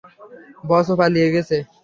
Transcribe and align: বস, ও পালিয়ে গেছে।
বস, 0.69 0.87
ও 0.91 0.95
পালিয়ে 0.99 1.29
গেছে। 1.35 1.57